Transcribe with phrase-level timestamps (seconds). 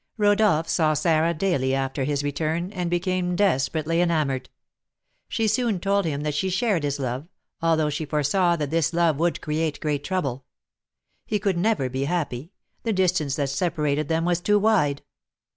[0.17, 4.49] Rodolph saw Sarah daily after his return, and became desperately enamoured.
[5.27, 7.27] She soon told him that she shared his love,
[7.61, 10.45] although she foresaw that this love would create great trouble.
[11.27, 12.51] He could never be happy;
[12.81, 15.03] the distance that separated them was too wide!